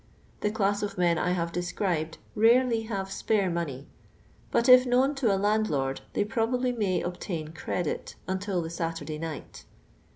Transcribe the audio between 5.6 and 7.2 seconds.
lord, they probably may